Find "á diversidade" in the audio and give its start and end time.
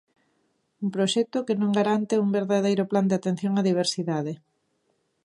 3.59-4.33